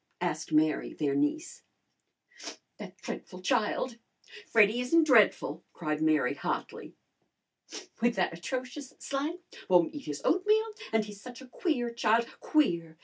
asked 0.19 0.51
Mary, 0.51 0.95
their 0.95 1.13
niece. 1.13 1.61
"That 2.79 2.97
dreadful 3.03 3.43
child!" 3.43 3.99
"Freddy 4.47 4.81
isn't 4.81 5.03
dreadful!" 5.03 5.63
cried 5.73 6.01
Mary 6.01 6.33
hotly. 6.33 6.95
"With 8.01 8.15
that 8.15 8.35
atrocious 8.35 8.95
slang! 8.97 9.37
Won't 9.69 9.93
eat 9.93 10.05
his 10.07 10.23
oatmeal! 10.25 10.73
And 10.91 11.05
he's 11.05 11.21
such 11.21 11.39
a 11.39 11.47
queer 11.47 11.93
child 11.93 12.25
queer! 12.39 12.97